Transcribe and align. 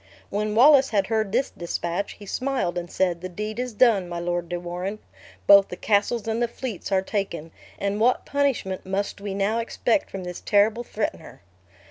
When 0.31 0.55
Wallace 0.55 0.89
had 0.89 1.05
heard 1.05 1.31
this 1.31 1.51
dispatch, 1.51 2.13
he 2.13 2.25
smile 2.25 2.73
and 2.75 2.89
said, 2.89 3.21
"The 3.21 3.29
deed 3.29 3.59
is 3.59 3.71
done, 3.71 4.09
my 4.09 4.17
Lord 4.19 4.49
de 4.49 4.59
Warenne. 4.59 4.97
Both 5.45 5.67
the 5.67 5.75
castles 5.75 6.27
and 6.27 6.41
the 6.41 6.47
fleets 6.47 6.91
are 6.91 7.03
taken; 7.03 7.51
and 7.77 7.99
what 7.99 8.25
punishment 8.25 8.83
must 8.83 9.21
we 9.21 9.35
now 9.35 9.59
expect 9.59 10.09
from 10.09 10.23
this 10.23 10.41
terrible 10.41 10.83
threatener?" 10.83 11.43